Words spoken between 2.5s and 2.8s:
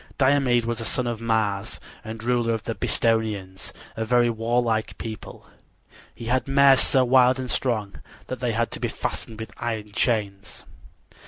of the